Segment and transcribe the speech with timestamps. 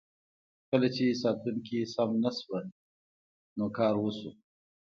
[0.69, 2.63] کله چې ساتونکي سم نشه شول
[3.57, 4.31] نو کار وشو.